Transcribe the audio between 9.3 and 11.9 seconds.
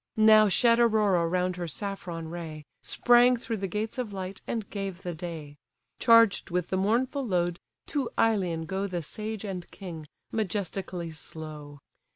and king, majestically slow.